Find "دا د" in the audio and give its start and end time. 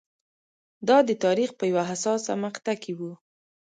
0.87-1.09